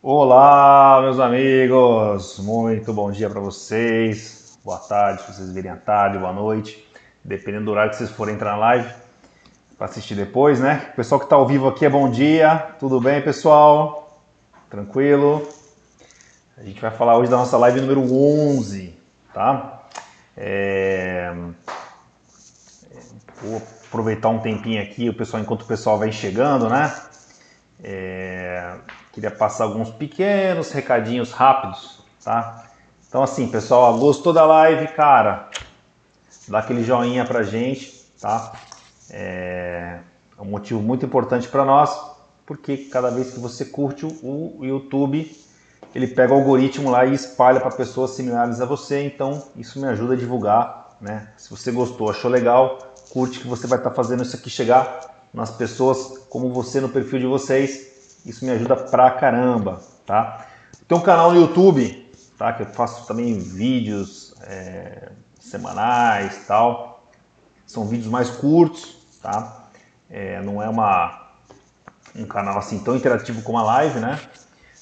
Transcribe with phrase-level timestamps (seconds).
[0.00, 2.38] Olá, meus amigos!
[2.38, 4.56] Muito bom dia para vocês.
[4.64, 6.88] Boa tarde, se vocês virem à tarde, boa noite.
[7.24, 8.94] Dependendo do horário que vocês forem entrar na live
[9.76, 10.92] para assistir depois, né?
[10.94, 12.76] Pessoal que está ao vivo aqui é bom dia.
[12.78, 14.22] Tudo bem, pessoal?
[14.70, 15.48] Tranquilo?
[16.56, 18.94] A gente vai falar hoje da nossa live número 11,
[19.34, 19.82] tá?
[20.36, 21.34] É...
[23.42, 26.94] Vou aproveitar um tempinho aqui, o pessoal, enquanto o pessoal vai chegando, né?
[27.82, 28.76] É...
[29.18, 32.66] Queria passar alguns pequenos recadinhos rápidos, tá?
[33.08, 35.48] Então assim, pessoal, gostou da live, cara?
[36.46, 38.52] Dá aquele joinha pra gente, tá?
[39.10, 39.98] É,
[40.38, 42.00] é um motivo muito importante para nós,
[42.46, 45.36] porque cada vez que você curte o YouTube,
[45.92, 49.88] ele pega o algoritmo lá e espalha para pessoas similares a você, então isso me
[49.88, 51.26] ajuda a divulgar, né?
[51.36, 52.78] Se você gostou, achou legal,
[53.10, 56.88] curte que você vai estar tá fazendo isso aqui chegar nas pessoas como você no
[56.88, 60.46] perfil de vocês isso me ajuda pra caramba, tá?
[60.86, 62.52] Tem um canal no YouTube, tá?
[62.52, 67.08] Que eu faço também vídeos é, semanais tal.
[67.66, 69.68] São vídeos mais curtos, tá?
[70.08, 71.28] É, não é uma,
[72.16, 74.18] um canal assim tão interativo como a live, né?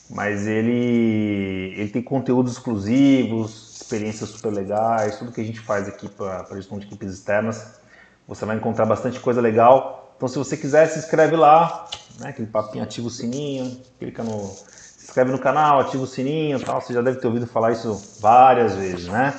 [0.08, 6.08] Mas ele, ele tem conteúdos exclusivos, experiências super legais, tudo que a gente faz aqui
[6.08, 7.80] para gestão de equipes externas.
[8.28, 10.14] Você vai encontrar bastante coisa legal.
[10.16, 11.88] Então, se você quiser, se inscreve lá,
[12.18, 12.30] né?
[12.30, 14.46] Aquele papinho, ativa o sininho, clica no.
[14.46, 16.80] Se inscreve no canal, ativa o sininho tal.
[16.80, 19.32] Você já deve ter ouvido falar isso várias vezes, né?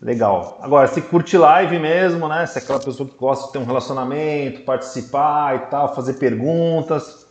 [0.00, 0.58] Legal.
[0.60, 2.46] Agora, se curte live mesmo, né?
[2.46, 7.24] Se é aquela pessoa que gosta de ter um relacionamento, participar e tal, fazer perguntas.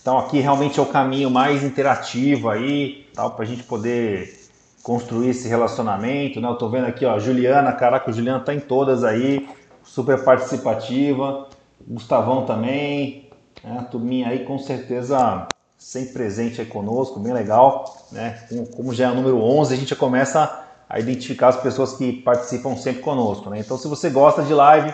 [0.00, 4.38] Então aqui realmente é o caminho mais interativo aí, tal, para a gente poder
[4.82, 6.48] construir esse relacionamento, né?
[6.48, 9.48] Eu tô vendo aqui, ó, Juliana, caraca, a Juliana tá em todas aí,
[9.82, 11.47] super participativa.
[11.86, 13.30] Gustavão também,
[13.62, 13.78] né?
[13.80, 18.38] a turminha aí com certeza sempre presente aí conosco, bem legal, né?
[18.74, 22.12] Como já é o número 11, a gente já começa a identificar as pessoas que
[22.12, 23.60] participam sempre conosco, né?
[23.60, 24.92] Então, se você gosta de live,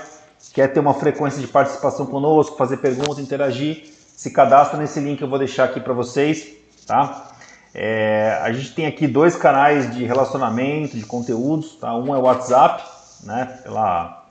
[0.52, 3.84] quer ter uma frequência de participação conosco, fazer perguntas, interagir,
[4.16, 6.48] se cadastra nesse link que eu vou deixar aqui para vocês,
[6.86, 7.30] tá?
[7.72, 11.96] É, a gente tem aqui dois canais de relacionamento, de conteúdos, tá?
[11.96, 12.84] Um é o WhatsApp,
[13.24, 13.60] né?
[13.62, 14.23] Pela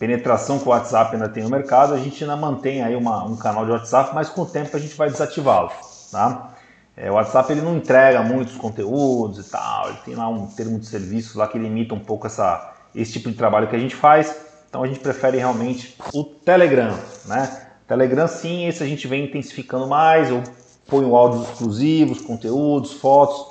[0.00, 3.36] penetração que o WhatsApp ainda tem no mercado, a gente ainda mantém aí uma, um
[3.36, 5.70] canal de WhatsApp, mas com o tempo a gente vai desativá-lo,
[6.10, 6.54] tá?
[6.96, 10.78] É, o WhatsApp ele não entrega muitos conteúdos e tal, ele tem lá um termo
[10.78, 13.94] de serviço lá que limita um pouco essa, esse tipo de trabalho que a gente
[13.94, 14.34] faz,
[14.70, 17.66] então a gente prefere realmente o Telegram, né?
[17.86, 20.42] Telegram sim, esse a gente vem intensificando mais, eu
[20.86, 23.44] ponho áudios exclusivos, conteúdos, fotos,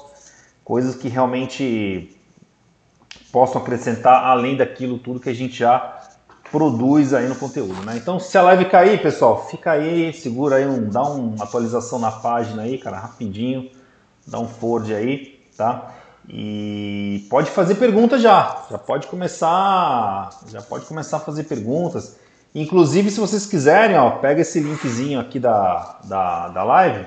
[0.65, 2.17] coisas que realmente
[3.31, 5.98] possam acrescentar além daquilo tudo que a gente já
[6.51, 7.97] produz aí no conteúdo, né?
[7.97, 12.11] Então, se a live cair, pessoal, fica aí, segura aí, um, dá uma atualização na
[12.11, 13.69] página aí, cara, rapidinho,
[14.25, 15.93] dá um forward aí, tá?
[16.27, 22.17] E pode fazer perguntas já, já pode começar, já pode começar a fazer perguntas.
[22.53, 27.05] Inclusive, se vocês quiserem, ó, pega esse linkzinho aqui da, da, da live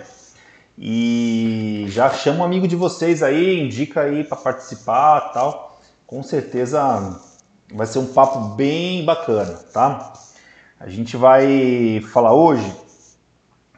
[0.78, 5.78] e já chama um amigo de vocês aí, indica aí para participar, tal.
[6.06, 7.20] Com certeza
[7.74, 10.12] vai ser um papo bem bacana, tá?
[10.78, 12.72] A gente vai falar hoje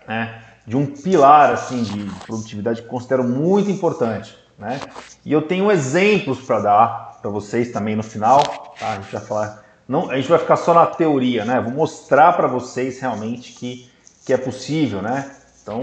[0.08, 4.80] né, de um pilar assim de produtividade que considero muito importante, né?
[5.24, 8.42] E eu tenho exemplos para dar para vocês também no final,
[8.78, 8.92] tá?
[8.92, 11.60] A gente vai falar, não, a gente vai ficar só na teoria, né?
[11.60, 13.90] Vou mostrar para vocês realmente que
[14.24, 15.30] que é possível, né?
[15.62, 15.80] Então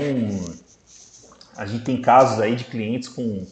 [1.56, 3.46] a gente tem casos aí de clientes com,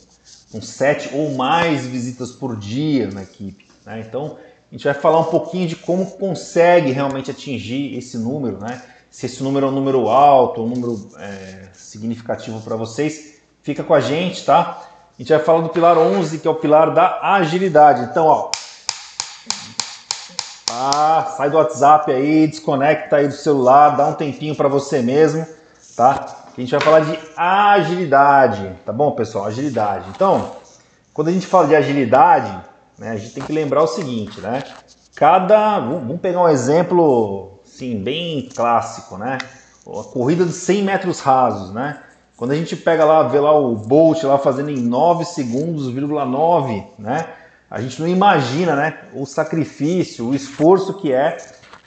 [0.52, 4.00] com sete ou mais visitas por dia na equipe, né?
[4.00, 4.38] Então
[4.72, 8.82] a gente vai falar um pouquinho de como consegue realmente atingir esse número, né?
[9.10, 13.94] Se esse número é um número alto, um número é, significativo para vocês, fica com
[13.96, 14.84] a gente, tá?
[15.18, 18.04] A gente vai falar do pilar 11, que é o pilar da agilidade.
[18.04, 18.52] Então, ó,
[20.72, 25.46] ah, sai do WhatsApp aí, desconecta aí do celular, dá um tempinho para você mesmo,
[25.96, 26.46] tá?
[26.56, 29.46] A gente vai falar de agilidade, tá bom, pessoal?
[29.46, 30.06] Agilidade.
[30.16, 30.52] Então,
[31.12, 32.56] quando a gente fala de agilidade,
[33.00, 33.12] né?
[33.12, 34.64] A gente tem que lembrar o seguinte, né?
[35.16, 39.38] Cada, vamos pegar um exemplo, sim, bem clássico, né?
[39.88, 42.02] A corrida de 100 metros rasos, né?
[42.38, 46.88] Quando a gente pega lá, vê lá o Bolt lá fazendo em 9 segundos, 9,
[46.98, 47.28] né?
[47.70, 48.98] A gente não imagina, né?
[49.14, 51.38] O sacrifício, o esforço que é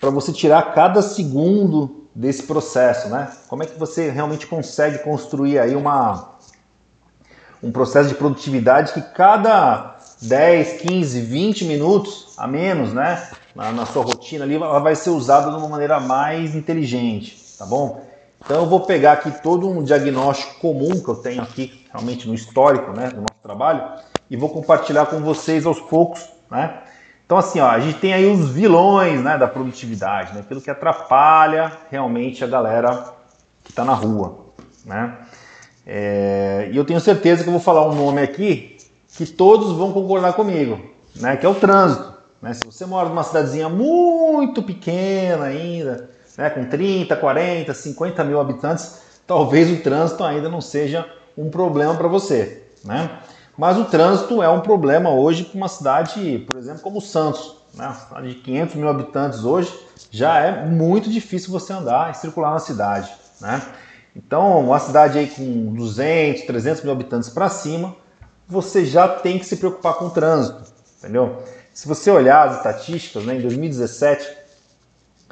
[0.00, 3.31] para você tirar cada segundo desse processo, né?
[3.49, 6.32] Como é que você realmente consegue construir aí uma
[7.62, 9.92] um processo de produtividade que cada
[10.23, 13.29] 10, 15, 20 minutos a menos, né?
[13.55, 17.67] Na, na, sua rotina ali, ela vai ser usada de uma maneira mais inteligente, tá
[17.67, 18.03] bom?
[18.45, 22.35] Então eu vou pegar aqui todo um diagnóstico comum que eu tenho aqui realmente no
[22.35, 23.83] histórico né, do nosso trabalho
[24.31, 26.29] e vou compartilhar com vocês aos poucos.
[26.51, 26.79] Né?
[27.25, 30.71] Então assim, ó, a gente tem aí os vilões né, da produtividade, né, aquilo que
[30.71, 33.13] atrapalha realmente a galera
[33.63, 34.47] que está na rua.
[34.85, 35.17] Né?
[35.87, 38.72] É, e eu tenho certeza que eu vou falar um nome aqui
[39.17, 40.81] que todos vão concordar comigo,
[41.17, 42.12] né, que é o trânsito.
[42.41, 42.55] Né?
[42.55, 49.03] Se você mora numa cidadezinha muito pequena ainda, né, com 30, 40, 50 mil habitantes,
[49.26, 51.06] talvez o trânsito ainda não seja
[51.37, 52.64] um problema para você.
[52.85, 53.11] Né?
[53.56, 57.56] Mas o trânsito é um problema hoje para uma cidade, por exemplo, como Santos.
[57.75, 57.94] Né?
[58.23, 59.73] De 500 mil habitantes hoje
[60.11, 63.11] já é muito difícil você andar e circular na cidade.
[63.41, 63.62] Né?
[64.14, 67.94] Então, uma cidade aí com 200, 300 mil habitantes para cima,
[68.49, 70.62] você já tem que se preocupar com o trânsito,
[70.99, 71.43] entendeu?
[71.73, 74.43] Se você olhar as estatísticas, né, em 2017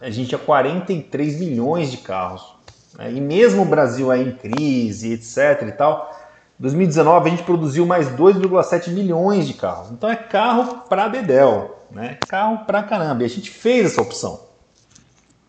[0.00, 2.54] a gente tinha 43 milhões de carros.
[2.96, 3.12] Né?
[3.12, 6.10] E mesmo o Brasil aí em crise, etc e tal,
[6.58, 9.90] 2019 a gente produziu mais 2,7 milhões de carros.
[9.90, 12.18] Então é carro para Bedel, né?
[12.28, 13.22] Carro para caramba.
[13.22, 14.40] E a gente fez essa opção,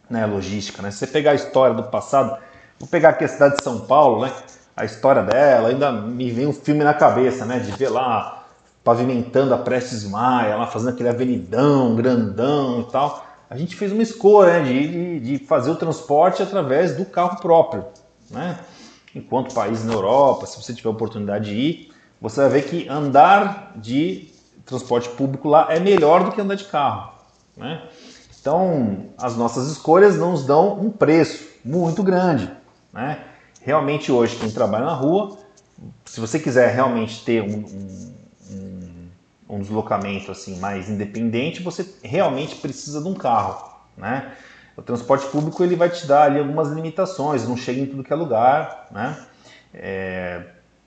[0.10, 0.26] né?
[0.26, 0.90] Logística, né?
[0.92, 2.38] Se você pegar a história do passado,
[2.80, 4.32] vou pegar aqui a cidade de São Paulo, né?
[4.76, 7.60] A história dela, ainda me vem um filme na cabeça, né?
[7.60, 8.46] De ver lá
[8.84, 13.26] pavimentando a Prestes Maia, lá fazendo aquele avenidão grandão e tal.
[13.50, 17.86] A gente fez uma escolha né, de, de fazer o transporte através do carro próprio.
[18.30, 18.58] Né?
[19.14, 23.74] Enquanto país na Europa, se você tiver oportunidade de ir, você vai ver que andar
[23.76, 24.30] de
[24.66, 27.12] transporte público lá é melhor do que andar de carro.
[27.58, 27.82] Né?
[28.40, 32.50] Então, as nossas escolhas nos dão um preço muito grande.
[32.94, 33.22] Né?
[33.62, 35.38] Realmente, hoje, quem trabalha na rua,
[36.06, 38.12] se você quiser realmente ter um, um
[39.52, 44.32] um deslocamento assim mais independente, você realmente precisa de um carro, né?
[44.78, 48.14] O transporte público ele vai te dar ali algumas limitações, não chega em tudo que
[48.14, 49.18] é lugar, né?
[49.74, 50.42] É,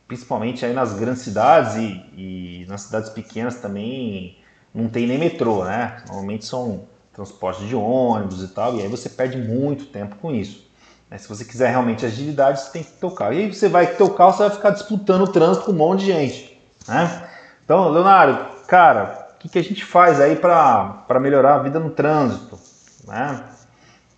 [0.09, 4.39] principalmente aí nas grandes cidades e, e, nas cidades pequenas também
[4.75, 6.03] não tem nem metrô, né?
[6.07, 10.67] Normalmente são transportes de ônibus e tal, e aí você perde muito tempo com isso.
[11.15, 11.19] Né?
[11.19, 13.33] Se você quiser realmente agilidade, você tem que carro.
[13.33, 16.01] E aí você vai ter o você vai ficar disputando o trânsito com um monte
[16.01, 17.29] de gente, né?
[17.65, 21.91] Então, Leonardo, cara, o que, que a gente faz aí para melhorar a vida no
[21.91, 22.59] trânsito?
[23.07, 23.45] Né?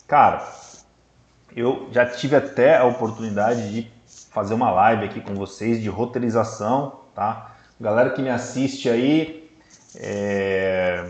[0.08, 0.43] Cara,
[1.54, 3.90] eu já tive até a oportunidade de
[4.31, 7.52] fazer uma live aqui com vocês de roteirização, tá?
[7.81, 9.50] Galera que me assiste aí,
[9.96, 11.04] é...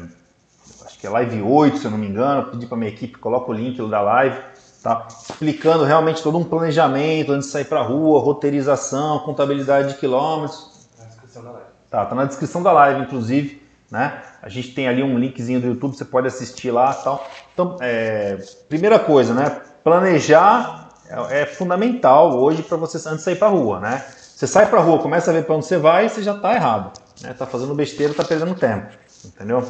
[0.84, 3.50] acho que é live 8, se eu não me engano, pedi para minha equipe, coloca
[3.50, 4.38] o link da live,
[4.86, 5.08] tá?
[5.10, 10.86] Explicando realmente todo um planejamento antes de sair para rua, roteirização, contabilidade de quilômetros.
[10.96, 11.66] Na descrição da live.
[11.90, 14.22] Tá, tá na descrição da live, inclusive, né?
[14.40, 17.26] A gente tem ali um linkzinho do YouTube, você pode assistir lá tal.
[17.52, 18.38] Então, é,
[18.68, 19.60] primeira coisa, né?
[19.82, 24.04] Planejar é, é fundamental hoje para você antes de sair para rua, né?
[24.36, 26.92] Você sai para rua, começa a ver para onde você vai, você já está errado,
[27.22, 27.32] né?
[27.32, 28.86] Tá fazendo besteira, tá perdendo tempo,
[29.24, 29.68] entendeu?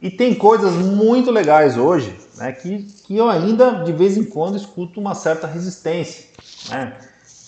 [0.00, 2.52] E tem coisas muito legais hoje, né?
[2.52, 6.26] Que, que eu ainda de vez em quando escuto uma certa resistência,
[6.68, 6.96] né?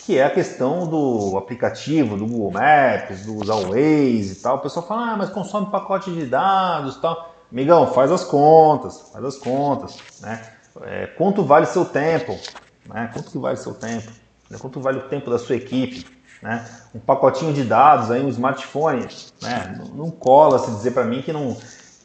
[0.05, 4.56] que é a questão do aplicativo, do Google Maps, do usar o Waze e tal.
[4.56, 7.32] O pessoal fala, ah, mas consome pacote de dados e tal.
[7.52, 10.43] Amigão, faz as contas, faz as contas, né?
[10.82, 12.36] É, quanto vale seu tempo?
[12.89, 13.10] Né?
[13.13, 14.10] Quanto que vale seu tempo?
[14.48, 14.58] Né?
[14.58, 16.06] Quanto vale o tempo da sua equipe?
[16.43, 16.67] Né?
[16.94, 19.06] Um pacotinho de dados aí, um smartphone,
[19.43, 19.77] né?
[19.79, 21.56] não, não cola se dizer para mim que não,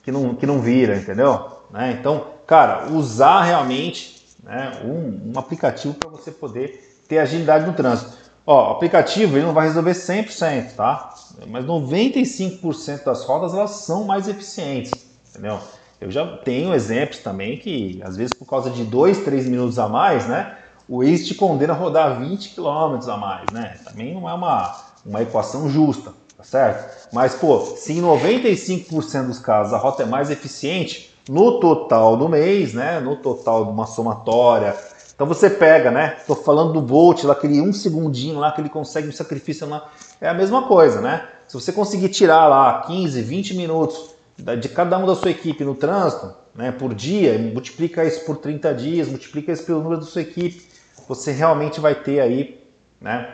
[0.06, 1.50] que, não, que não vira, entendeu?
[1.72, 1.98] Né?
[2.00, 8.16] Então, cara, usar realmente né, um, um aplicativo para você poder ter agilidade no trânsito.
[8.46, 11.16] Ó, o aplicativo ele não vai resolver 100%, tá?
[11.48, 14.94] Mas 95% das rodas elas são mais eficientes,
[15.30, 15.60] entendeu?
[16.00, 19.88] Eu já tenho exemplos também que, às vezes, por causa de 2, 3 minutos a
[19.88, 20.56] mais, né?
[20.88, 23.78] O Waze te condena a rodar 20 km a mais, né?
[23.84, 26.14] Também não é uma, uma equação justa,
[26.46, 27.10] certo?
[27.12, 32.30] Mas, pô, se em 95% dos casos a rota é mais eficiente, no total do
[32.30, 33.00] mês, né?
[33.00, 34.76] No total de uma somatória
[35.16, 36.18] então você pega, né?
[36.20, 39.90] Estou falando do Bolt, lá, aquele um segundinho lá que ele consegue um sacrifício lá.
[40.20, 41.26] É a mesma coisa, né?
[41.48, 44.14] Se você conseguir tirar lá 15, 20 minutos
[44.60, 48.74] de cada um da sua equipe no trânsito, né, por dia, multiplica isso por 30
[48.74, 50.62] dias, multiplica isso pelo número da sua equipe,
[51.08, 52.62] você realmente vai ter aí,
[53.00, 53.30] né,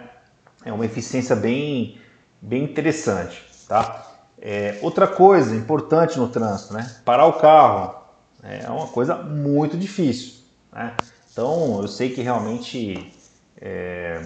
[0.64, 1.98] é uma eficiência bem,
[2.42, 4.08] bem interessante, tá?
[4.42, 8.02] É, outra coisa importante no trânsito, né, parar o carro
[8.42, 10.42] é uma coisa muito difícil,
[10.74, 10.96] né?
[11.32, 13.14] Então, eu sei que realmente,
[13.62, 14.20] é,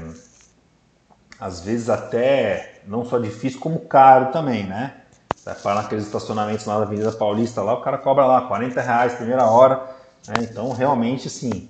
[1.39, 4.95] às vezes até não só difícil, como caro também, né?
[5.43, 9.13] Vai parar naqueles estacionamentos lá da Avenida Paulista, lá o cara cobra lá 40 reais
[9.13, 9.83] primeira hora,
[10.27, 10.47] né?
[10.49, 11.69] Então, realmente, assim,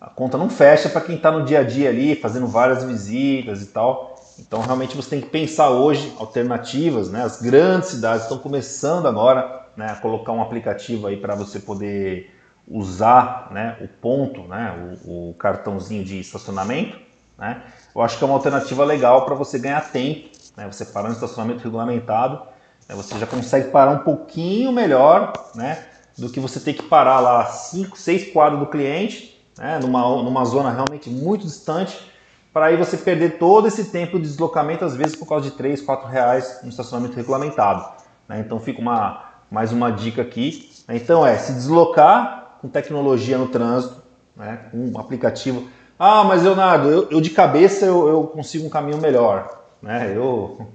[0.00, 3.60] a conta não fecha para quem está no dia a dia ali, fazendo várias visitas
[3.62, 4.09] e tal.
[4.40, 7.22] Então, realmente, você tem que pensar hoje alternativas, né?
[7.22, 12.34] As grandes cidades estão começando agora né, a colocar um aplicativo aí para você poder
[12.66, 16.98] usar né, o ponto, né, o, o cartãozinho de estacionamento.
[17.38, 17.62] Né?
[17.94, 20.28] Eu acho que é uma alternativa legal para você ganhar tempo.
[20.56, 20.66] Né?
[20.70, 22.42] Você parar no estacionamento regulamentado,
[22.88, 25.84] né, você já consegue parar um pouquinho melhor né,
[26.16, 30.44] do que você ter que parar lá 5, 6 quadros do cliente, né, numa, numa
[30.44, 32.10] zona realmente muito distante,
[32.52, 35.80] para aí você perder todo esse tempo de deslocamento, às vezes por causa de 3,
[35.82, 37.88] 4 reais no estacionamento regulamentado.
[38.28, 38.40] Né?
[38.40, 40.70] Então fica uma, mais uma dica aqui.
[40.88, 40.96] Né?
[40.96, 44.02] Então é se deslocar com tecnologia no trânsito,
[44.36, 44.66] né?
[44.74, 45.68] um aplicativo.
[45.98, 49.62] Ah, mas Leonardo, eu, eu de cabeça eu, eu, consigo um caminho melhor.
[49.80, 50.12] Né?
[50.14, 50.68] Eu,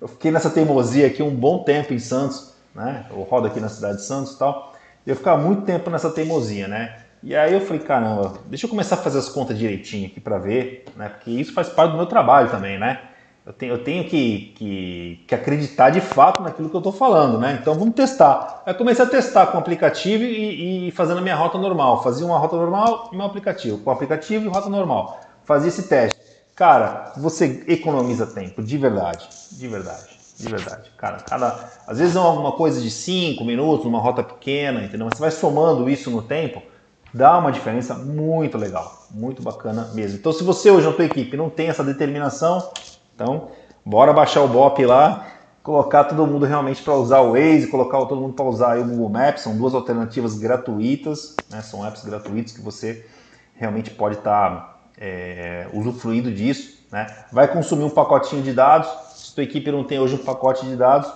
[0.00, 3.06] eu fiquei nessa teimosia aqui um bom tempo em Santos, né?
[3.10, 4.74] eu rodo aqui na cidade de Santos e tal.
[5.06, 7.03] Eu ficava muito tempo nessa teimosia, né?
[7.24, 10.36] E aí eu falei, caramba, deixa eu começar a fazer as contas direitinho aqui para
[10.36, 11.08] ver, né?
[11.08, 13.00] Porque isso faz parte do meu trabalho também, né?
[13.46, 17.38] Eu tenho, eu tenho que, que, que, acreditar de fato naquilo que eu estou falando,
[17.38, 17.58] né?
[17.58, 18.62] Então vamos testar.
[18.66, 22.02] Aí comecei a testar com o aplicativo e, e fazendo a minha rota normal.
[22.02, 23.78] Fazia uma rota normal e meu aplicativo.
[23.78, 25.18] Com o aplicativo e rota normal.
[25.44, 26.20] Fazia esse teste.
[26.54, 29.26] Cara, você economiza tempo, de verdade.
[29.50, 30.08] De verdade.
[30.38, 30.90] De verdade.
[30.98, 35.06] Cara, cada, às vezes é alguma coisa de 5 minutos, uma rota pequena, entendeu?
[35.06, 36.73] Mas você vai somando isso no tempo
[37.14, 40.18] dá uma diferença muito legal, muito bacana mesmo.
[40.18, 42.72] Então, se você hoje na tua equipe não tem essa determinação,
[43.14, 43.50] então
[43.86, 45.24] bora baixar o BOP lá,
[45.62, 49.08] colocar todo mundo realmente para usar o Waze, colocar todo mundo para usar o Google
[49.08, 51.62] Maps, são duas alternativas gratuitas, né?
[51.62, 53.06] são apps gratuitos que você
[53.54, 56.84] realmente pode estar tá, é, usufruindo disso.
[56.90, 57.06] Né?
[57.32, 60.74] Vai consumir um pacotinho de dados, se tua equipe não tem hoje um pacote de
[60.74, 61.10] dados,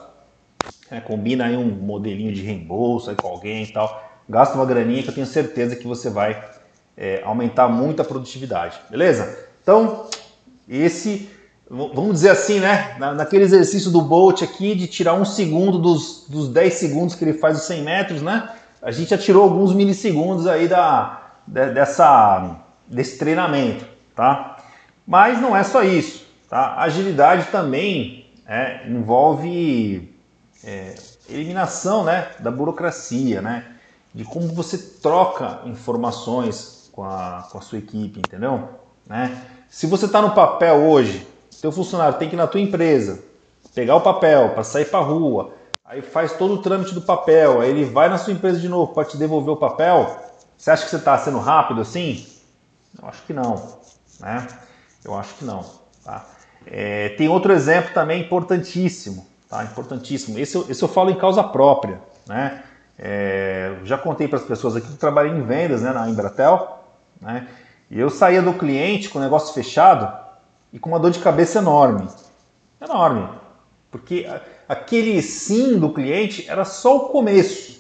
[0.90, 5.02] é, combina aí um modelinho de reembolso aí com alguém e tal, gasta uma graninha
[5.02, 6.42] que eu tenho certeza que você vai
[6.96, 9.38] é, aumentar muito a produtividade, beleza?
[9.62, 10.06] Então,
[10.68, 11.30] esse,
[11.70, 12.96] vamos dizer assim, né?
[12.98, 17.34] naquele exercício do Bolt aqui de tirar um segundo dos, dos 10 segundos que ele
[17.34, 18.50] faz os 100 metros, né?
[18.82, 22.56] A gente já tirou alguns milissegundos aí da, dessa,
[22.86, 24.58] desse treinamento, tá?
[25.06, 26.76] Mas não é só isso, tá?
[26.76, 30.14] Agilidade também é, envolve
[30.64, 30.94] é,
[31.28, 33.64] eliminação, né, da burocracia, né?
[34.18, 38.68] De como você troca informações com a, com a sua equipe, entendeu?
[39.06, 39.44] Né?
[39.68, 43.22] Se você está no papel hoje, seu funcionário tem que ir na tua empresa,
[43.76, 45.52] pegar o papel para sair para rua,
[45.84, 48.92] aí faz todo o trâmite do papel, aí ele vai na sua empresa de novo
[48.92, 50.18] para te devolver o papel,
[50.56, 52.26] você acha que você está sendo rápido assim?
[53.00, 53.54] Eu acho que não,
[54.18, 54.48] né?
[55.04, 55.64] Eu acho que não,
[56.04, 56.26] tá?
[56.66, 59.62] É, tem outro exemplo também importantíssimo, tá?
[59.62, 60.36] Importantíssimo.
[60.40, 62.64] Esse esse eu falo em causa própria, né?
[62.98, 66.80] É, já contei para as pessoas aqui que trabalhei em vendas né, na Embratel,
[67.20, 67.46] né,
[67.90, 70.12] e eu saía do cliente com o negócio fechado
[70.72, 72.08] e com uma dor de cabeça enorme.
[72.80, 73.28] Enorme.
[73.90, 74.28] Porque
[74.68, 77.78] aquele sim do cliente era só o começo.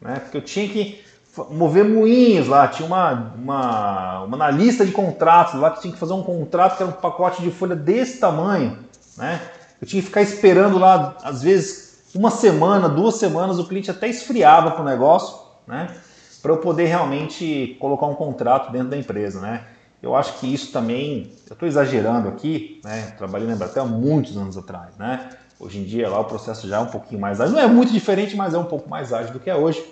[0.00, 1.04] Né, porque eu tinha que
[1.50, 6.12] mover moinhos lá, tinha uma, uma, uma analista de contratos lá que tinha que fazer
[6.12, 8.78] um contrato que era um pacote de folha desse tamanho.
[9.16, 9.40] Né?
[9.80, 14.08] Eu tinha que ficar esperando lá, às vezes, uma semana, duas semanas, o cliente até
[14.08, 15.94] esfriava para o negócio, né?
[16.42, 19.64] Para eu poder realmente colocar um contrato dentro da empresa, né?
[20.02, 23.14] Eu acho que isso também, eu estou exagerando aqui, né?
[23.18, 25.28] Trabalhei na Embratel muitos anos atrás, né?
[25.58, 27.92] Hoje em dia lá o processo já é um pouquinho mais ágil, não é muito
[27.92, 29.84] diferente, mas é um pouco mais ágil do que é hoje.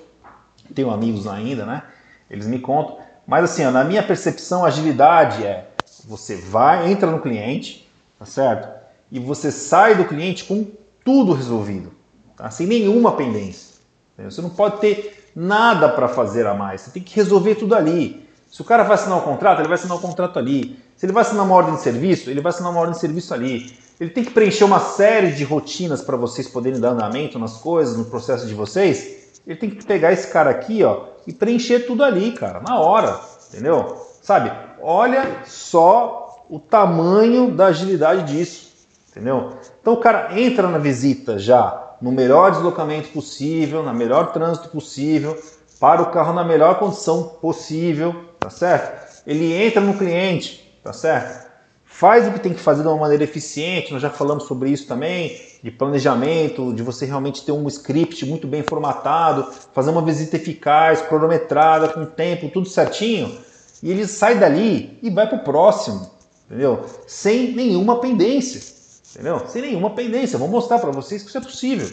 [0.75, 1.83] Tenho amigos ainda, né?
[2.31, 2.97] Eles me contam.
[3.27, 5.69] Mas assim, ó, na minha percepção, agilidade é
[6.07, 7.87] você vai, entra no cliente,
[8.19, 8.69] tá certo?
[9.13, 10.67] E você sai do cliente com
[11.05, 11.98] tudo resolvido
[12.39, 12.51] tá?
[12.51, 13.77] sem nenhuma pendência.
[14.19, 18.27] Você não pode ter nada para fazer a mais, você tem que resolver tudo ali.
[18.51, 20.79] Se o cara vai assinar um contrato, ele vai assinar um contrato ali.
[20.97, 23.35] Se ele vai assinar uma ordem de serviço, ele vai assinar uma ordem de serviço
[23.35, 23.79] ali.
[24.01, 27.97] Ele tem que preencher uma série de rotinas para vocês poderem dar andamento nas coisas,
[27.97, 29.41] no processo de vocês.
[29.47, 33.21] Ele tem que pegar esse cara aqui, ó, e preencher tudo ali, cara, na hora,
[33.49, 33.97] entendeu?
[34.23, 34.51] Sabe?
[34.81, 38.73] Olha só o tamanho da agilidade disso,
[39.11, 39.53] entendeu?
[39.81, 45.37] Então o cara entra na visita já no melhor deslocamento possível, na melhor trânsito possível,
[45.81, 49.23] para o carro na melhor condição possível, tá certo?
[49.27, 51.49] Ele entra no cliente, tá certo?
[51.85, 54.87] Faz o que tem que fazer de uma maneira eficiente, nós já falamos sobre isso
[54.87, 60.37] também, de planejamento, de você realmente ter um script muito bem formatado, fazer uma visita
[60.37, 63.37] eficaz, cronometrada, com tempo, tudo certinho,
[63.83, 66.09] e ele sai dali e vai para o próximo,
[66.47, 66.85] entendeu?
[67.07, 68.78] Sem nenhuma pendência.
[69.13, 69.47] Entendeu?
[69.47, 70.39] Sem nenhuma pendência.
[70.39, 71.89] Vou mostrar para vocês que isso é possível.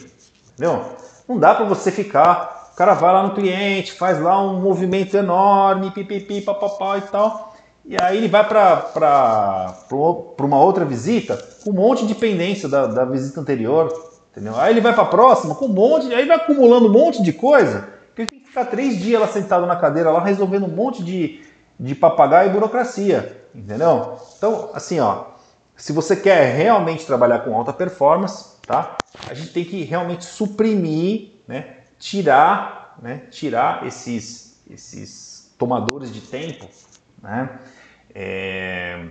[0.54, 0.84] Entendeu?
[1.28, 5.16] Não dá para você ficar O cara vai lá no cliente, faz lá um movimento
[5.16, 7.56] enorme, pipipi, papapá e tal.
[7.88, 9.76] E aí ele vai para
[10.40, 13.94] uma outra visita com um monte de pendência da, da visita anterior,
[14.32, 14.60] entendeu?
[14.60, 17.32] Aí ele vai para a próxima com um monte, aí vai acumulando um monte de
[17.32, 20.76] coisa, que ele tem que ficar três dias lá sentado na cadeira lá resolvendo um
[20.76, 21.42] monte de,
[21.80, 24.18] de papagaio e burocracia, entendeu?
[24.36, 25.26] Então, assim, ó,
[25.76, 29.04] se você quer realmente trabalhar com alta performance, tá?
[29.28, 31.78] A gente tem que realmente suprimir, né?
[32.00, 33.24] Tirar, né?
[33.30, 36.68] Tirar esses, esses tomadores de tempo,
[37.22, 37.60] né?
[38.14, 39.08] É,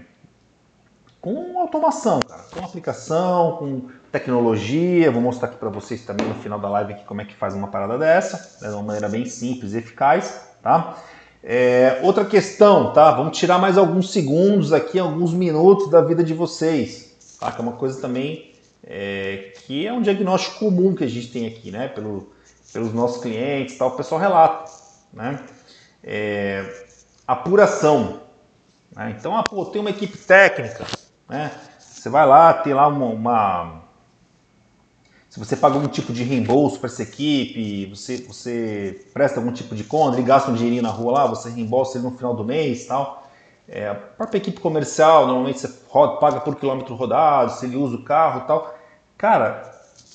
[1.24, 5.10] com automação, cara, com aplicação, com tecnologia.
[5.10, 7.54] Vou mostrar aqui para vocês também no final da live aqui como é que faz
[7.54, 10.98] uma parada dessa, né, de uma maneira bem simples e eficaz, tá?
[11.46, 13.10] É, outra questão, tá?
[13.10, 17.52] Vamos tirar mais alguns segundos aqui, alguns minutos da vida de vocês, tá?
[17.52, 21.46] Que é uma coisa também é, que é um diagnóstico comum que a gente tem
[21.46, 21.88] aqui, né?
[21.88, 22.32] Pelo,
[22.72, 23.88] pelos nossos clientes, tal.
[23.88, 24.70] O pessoal relata,
[25.12, 25.38] né?
[26.02, 26.64] É,
[27.26, 28.22] apuração.
[28.96, 29.14] Né?
[29.18, 30.86] Então, ah, pô, tem uma equipe técnica,
[31.28, 31.50] né?
[31.78, 33.83] Você vai lá, tem lá uma, uma
[35.34, 39.74] se você paga algum tipo de reembolso para essa equipe, você, você presta algum tipo
[39.74, 42.44] de conta, ele gasta um dinheirinho na rua lá, você reembolsa ele no final do
[42.44, 43.26] mês tal.
[43.68, 47.96] É, a própria equipe comercial, normalmente você roda, paga por quilômetro rodado, se ele usa
[47.96, 48.78] o carro tal.
[49.18, 49.72] Cara,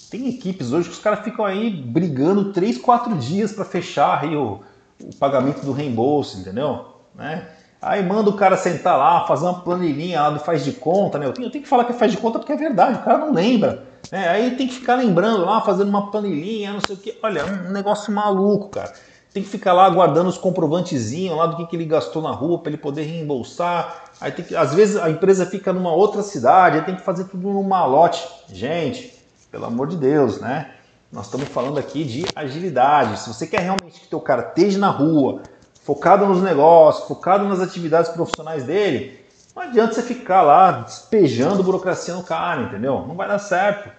[0.10, 4.38] tem equipes hoje que os caras ficam aí brigando 3, 4 dias para fechar aí
[4.38, 4.62] o,
[5.04, 6.96] o pagamento do reembolso, entendeu?
[7.14, 7.46] Né?
[7.82, 11.26] Aí manda o cara sentar lá, fazer uma planilhinha lá do faz de conta, né?
[11.26, 13.04] Eu tenho, eu tenho que falar que é faz de conta porque é verdade, o
[13.04, 13.88] cara não lembra.
[14.12, 14.27] Né?
[14.29, 17.18] Aí tem que ficar lembrando lá, fazendo uma planilhinha, não sei o que.
[17.22, 18.94] Olha, um negócio maluco, cara.
[19.34, 22.60] Tem que ficar lá guardando os comprovantezinhos lá do que, que ele gastou na rua
[22.60, 24.06] para ele poder reembolsar.
[24.20, 27.25] Aí tem que, às vezes a empresa fica numa outra cidade, aí tem que fazer
[27.25, 28.27] tudo num malote.
[28.51, 29.13] Gente,
[29.51, 30.72] pelo amor de Deus, né?
[31.12, 33.20] Nós estamos falando aqui de agilidade.
[33.20, 35.41] Se você quer realmente que teu cara esteja na rua,
[35.84, 39.20] focado nos negócios, focado nas atividades profissionais dele,
[39.56, 43.06] não adianta você ficar lá despejando burocracia no cara, entendeu?
[43.08, 43.89] Não vai dar certo,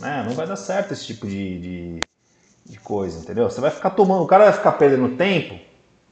[0.00, 0.24] né?
[0.26, 2.00] Não vai dar certo esse tipo de, de,
[2.66, 3.50] de coisa, entendeu?
[3.50, 5.58] Você vai ficar tomando, o cara vai ficar perdendo tempo,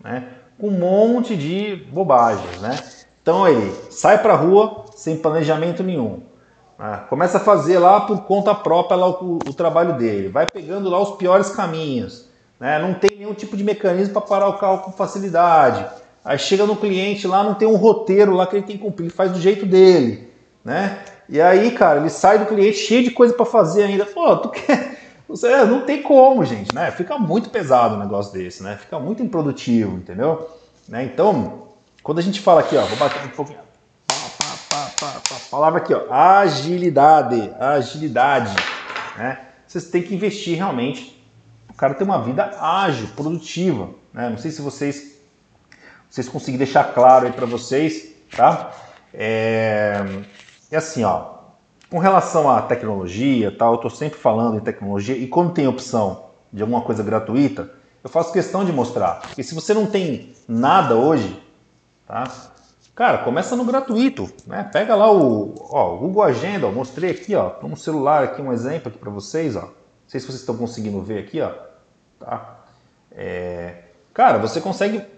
[0.03, 0.29] né?
[0.59, 2.79] Com um monte de bobagens, né?
[3.23, 6.23] Então ele sai para rua sem planejamento nenhum.
[6.79, 7.05] Né?
[7.09, 10.29] Começa a fazer lá por conta própria lá o, o trabalho dele.
[10.29, 12.27] Vai pegando lá os piores caminhos
[12.59, 12.79] né?
[12.79, 15.87] não tem nenhum tipo de mecanismo para parar o carro com facilidade.
[16.27, 19.07] Aí chega no cliente lá, não tem um roteiro lá que ele tem que cumprir,
[19.07, 20.29] ele faz do jeito dele,
[20.65, 20.99] né?
[21.29, 24.05] E aí, cara, ele sai do cliente cheio de coisa para fazer ainda.
[24.05, 24.97] Pô, tu quer.
[25.29, 26.91] Você, é, não tem como, gente, né?
[26.91, 28.77] Fica muito pesado um negócio desse, né?
[28.77, 30.49] Fica muito improdutivo, entendeu?
[30.89, 31.05] Né?
[31.05, 31.69] Então,
[32.03, 33.59] quando a gente fala aqui, ó, vou bater um pouquinho.
[35.51, 38.55] Palavra aqui, ó, agilidade, agilidade,
[39.17, 39.41] né?
[39.67, 41.17] Vocês têm que investir realmente
[41.77, 43.91] o cara tem uma vida ágil, produtiva.
[44.11, 44.31] Né?
[44.31, 45.15] Não sei se vocês,
[46.16, 48.72] vocês conseguem deixar claro aí para vocês, tá?
[49.12, 50.02] É,
[50.70, 51.37] é assim, ó.
[51.90, 56.24] Com relação à tecnologia, tal, eu estou sempre falando em tecnologia e quando tem opção
[56.50, 57.70] de alguma coisa gratuita,
[58.02, 59.20] eu faço questão de mostrar.
[59.20, 61.38] Porque se você não tem nada hoje,
[62.07, 62.33] tá?
[62.94, 64.70] Cara, começa no gratuito, né?
[64.72, 68.55] Pega lá o, ó, o Google Agenda, ó, mostrei aqui, ó, no celular aqui um
[68.55, 69.61] exemplo aqui para vocês, ó.
[69.61, 69.70] Não
[70.09, 71.52] sei se vocês estão conseguindo ver aqui, ó.
[72.18, 72.61] Tá?
[73.12, 73.83] É,
[74.14, 75.15] cara, você consegue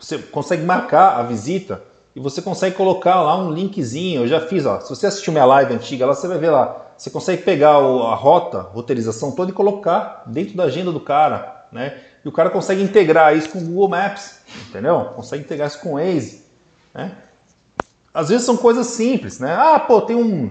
[0.00, 1.82] você consegue marcar a visita
[2.14, 4.22] e você consegue colocar lá um linkzinho.
[4.22, 4.80] Eu já fiz, ó.
[4.80, 6.86] Se você assistiu minha live antiga, lá você vai ver lá.
[6.96, 12.00] Você consegue pegar a rota, roteirização toda e colocar dentro da agenda do cara, né?
[12.24, 15.04] E o cara consegue integrar isso com o Google Maps, entendeu?
[15.14, 16.44] Consegue integrar isso com o Waze,
[16.92, 17.16] né?
[18.12, 19.54] Às vezes são coisas simples, né?
[19.54, 20.50] Ah, pô, tem um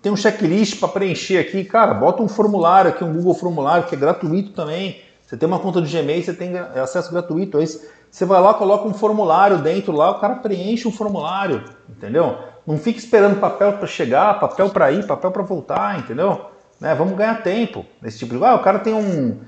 [0.00, 3.94] tem um checklist para preencher aqui, cara, bota um formulário aqui, um Google Formulário, que
[3.94, 5.02] é gratuito também.
[5.26, 7.86] Você tem uma conta do Gmail, você tem acesso gratuito a isso.
[8.10, 12.38] Você vai lá, coloca um formulário dentro lá, o cara preenche um formulário, entendeu?
[12.66, 16.46] Não fica esperando papel para chegar, papel para ir, papel para voltar, entendeu?
[16.80, 16.94] Né?
[16.94, 18.44] Vamos ganhar tempo nesse tipo de.
[18.44, 19.38] Ah, o cara tem um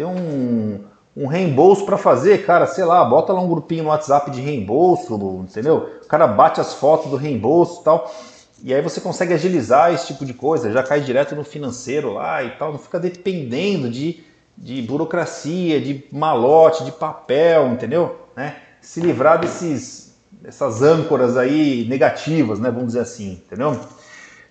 [0.00, 0.80] tem um,
[1.14, 5.14] um reembolso para fazer, cara, sei lá, bota lá um grupinho no WhatsApp de reembolso,
[5.42, 5.90] entendeu?
[6.02, 8.10] O cara bate as fotos do reembolso, e tal.
[8.62, 12.42] E aí você consegue agilizar esse tipo de coisa, já cai direto no financeiro lá
[12.42, 14.24] e tal, não fica dependendo de,
[14.60, 18.20] de burocracia, de malote, de papel, entendeu?
[18.36, 18.56] Né?
[18.82, 22.70] Se livrar desses, dessas âncoras aí negativas, né?
[22.70, 23.80] Vamos dizer assim, entendeu?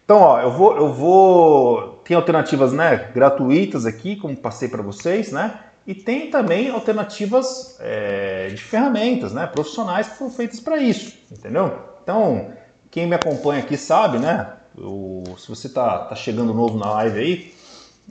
[0.03, 5.31] Então, ó, eu vou, eu vou, tem alternativas, né, gratuitas aqui, como passei para vocês,
[5.31, 5.59] né?
[5.85, 11.77] E tem também alternativas é, de ferramentas, né, profissionais que foram feitas para isso, entendeu?
[12.01, 12.51] Então,
[12.89, 14.53] quem me acompanha aqui sabe, né?
[14.75, 17.53] Eu, se você está tá chegando novo na live aí,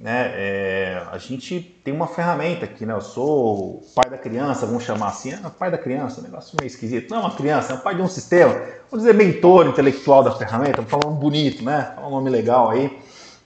[0.01, 2.95] né, é, a gente tem uma ferramenta aqui, né?
[2.95, 6.69] Eu sou pai da criança, vamos chamar assim, é, pai da criança, um negócio meio
[6.69, 7.11] esquisito.
[7.11, 8.53] Não é uma criança, é o pai de um sistema.
[8.91, 11.93] Vamos dizer mentor intelectual da ferramenta, vamos falar um bonito, né?
[11.97, 12.97] Falar um nome legal aí,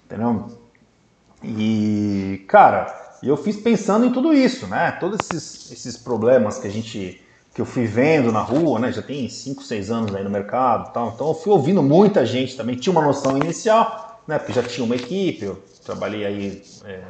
[0.04, 0.46] entendeu?
[1.42, 4.90] E, cara, eu fiz pensando em tudo isso, né?
[5.00, 7.18] Todos esses, esses problemas que a gente
[7.54, 8.92] que eu fui vendo na rua, né?
[8.92, 11.12] Já tem 5, 6 anos aí no mercado, tal.
[11.14, 14.38] Então eu fui ouvindo muita gente também, tinha uma noção inicial, né?
[14.38, 17.00] Porque já tinha uma equipe, eu trabalhei aí é,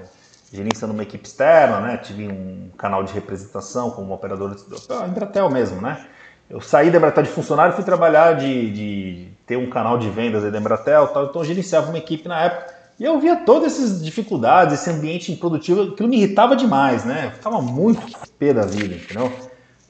[0.52, 1.96] gerenciando uma equipe externa, né?
[1.96, 4.54] Tive um canal de representação como operador
[4.88, 6.06] da Embratel mesmo, né?
[6.50, 10.10] Eu saí da Embratel de funcionário e fui trabalhar de, de, ter um canal de
[10.10, 11.24] vendas aí da Embratel, tal.
[11.26, 15.32] Então eu gerenciava uma equipe na época e eu via todas essas dificuldades, esse ambiente
[15.32, 17.26] improdutivo, aquilo me irritava demais, né?
[17.26, 18.02] Eu ficava muito
[18.38, 19.32] pé da vida, entendeu?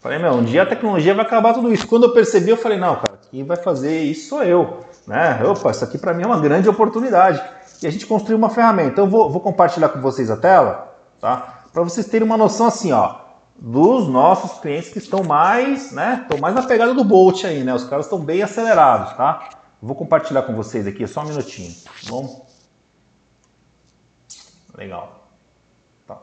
[0.01, 1.87] Falei, meu, um dia a tecnologia vai acabar tudo isso.
[1.87, 5.41] Quando eu percebi, eu falei, não, cara, quem vai fazer isso sou eu, né?
[5.45, 7.43] Opa, isso aqui para mim é uma grande oportunidade
[7.83, 8.91] e a gente construiu uma ferramenta.
[8.91, 11.65] Então eu vou, vou compartilhar com vocês a tela, tá?
[11.73, 13.17] Para vocês terem uma noção assim, ó,
[13.57, 16.21] dos nossos clientes que estão mais, né?
[16.23, 17.75] Estão mais na pegada do Bolt aí, né?
[17.75, 19.51] Os caras estão bem acelerados, tá?
[19.81, 22.47] Vou compartilhar com vocês aqui, só um minutinho, tá bom?
[24.77, 25.27] Legal.
[26.07, 26.19] Tá.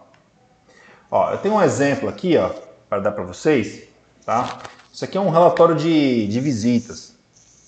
[1.11, 2.51] Ó, eu tenho um exemplo aqui, ó,
[2.89, 3.87] para dar para vocês,
[4.25, 4.59] tá?
[4.91, 7.15] Isso aqui é um relatório de, de visitas,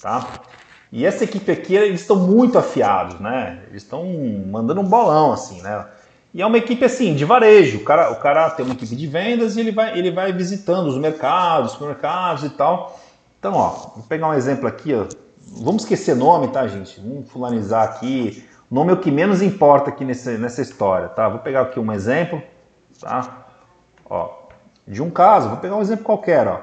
[0.01, 0.27] tá?
[0.91, 3.61] E essa equipe aqui, eles estão muito afiados, né?
[3.69, 4.05] Eles estão
[4.47, 5.85] mandando um bolão, assim, né?
[6.33, 7.77] E é uma equipe, assim, de varejo.
[7.77, 10.87] O cara, o cara tem uma equipe de vendas e ele vai, ele vai visitando
[10.87, 12.99] os mercados, supermercados e tal.
[13.39, 15.05] Então, ó, vou pegar um exemplo aqui, ó.
[15.63, 16.99] Vamos esquecer nome, tá, gente?
[16.99, 18.45] Vamos fulanizar aqui.
[18.69, 21.27] O nome é o que menos importa aqui nessa, nessa história, tá?
[21.27, 22.41] Vou pegar aqui um exemplo,
[22.99, 23.45] tá?
[24.09, 24.29] Ó,
[24.87, 26.61] de um caso, vou pegar um exemplo qualquer, ó.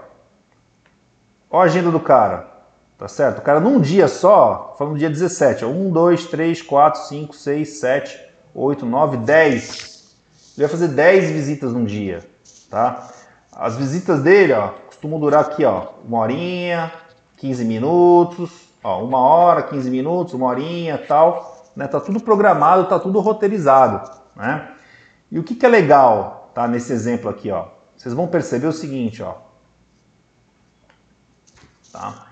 [1.50, 2.57] Ó a agenda do cara.
[2.98, 3.38] Tá certo?
[3.38, 7.36] O cara num dia só, falando no dia 17, ó, 1, 2, 3, 4, 5,
[7.36, 8.20] 6, 7,
[8.52, 10.16] 8, 9, 10.
[10.56, 12.28] Ele vai fazer 10 visitas num dia,
[12.68, 13.08] tá?
[13.52, 16.92] As visitas dele, ó, costumam durar aqui, ó, uma horinha,
[17.36, 21.86] 15 minutos, ó, uma hora, 15 minutos, uma horinha, tal, né?
[21.86, 24.72] Tá tudo programado, tá tudo roteirizado, né?
[25.30, 27.66] E o que que é legal, tá, nesse exemplo aqui, ó?
[27.96, 29.34] Vocês vão perceber o seguinte, ó.
[31.92, 32.27] Tá?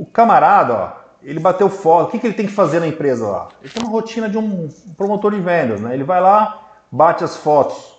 [0.00, 2.08] O camarada, ó, ele bateu foto.
[2.08, 3.48] O que, que ele tem que fazer na empresa lá?
[3.60, 5.92] Ele tem uma rotina de um promotor de vendas, né?
[5.92, 7.94] Ele vai lá, bate as fotos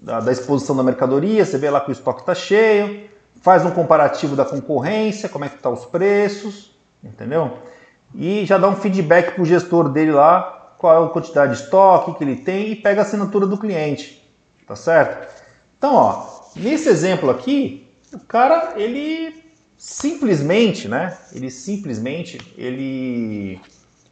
[0.00, 3.10] da, da exposição da mercadoria, você vê lá que o estoque está cheio,
[3.42, 7.58] faz um comparativo da concorrência, como é que estão tá os preços, entendeu?
[8.14, 11.62] E já dá um feedback para o gestor dele lá, qual é a quantidade de
[11.64, 14.24] estoque que ele tem e pega a assinatura do cliente,
[14.64, 15.26] tá certo?
[15.76, 19.39] Então, ó, nesse exemplo aqui, o cara ele
[19.80, 21.16] simplesmente, né?
[21.32, 23.58] Ele simplesmente ele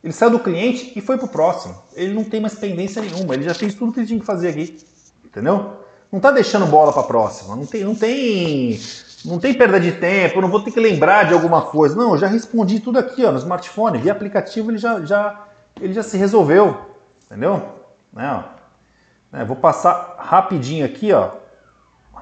[0.02, 1.76] ele saiu do cliente e foi pro próximo.
[1.94, 3.34] Ele não tem mais pendência nenhuma.
[3.34, 4.82] Ele já fez tudo que ele tinha que fazer aqui,
[5.22, 5.82] entendeu?
[6.10, 7.54] Não tá deixando bola para próxima.
[7.54, 8.80] Não tem, não tem,
[9.26, 10.40] não tem perda de tempo.
[10.40, 11.94] Não vou ter que lembrar de alguma coisa.
[11.94, 13.98] Não, eu já respondi tudo aqui, ó, no smartphone.
[13.98, 16.80] Via aplicativo ele já, já, ele já se resolveu,
[17.26, 17.74] entendeu?
[18.10, 19.36] Né, ó.
[19.36, 21.32] É, vou passar rapidinho aqui, ó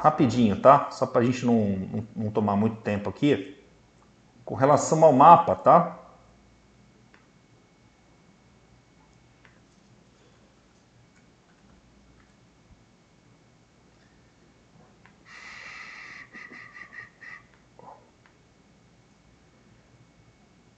[0.00, 0.88] rapidinho, tá?
[0.90, 3.60] Só para a gente não, não, não, tomar muito tempo aqui.
[4.44, 5.98] Com relação ao mapa, tá?